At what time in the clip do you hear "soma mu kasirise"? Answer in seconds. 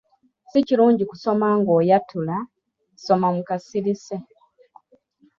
3.03-4.15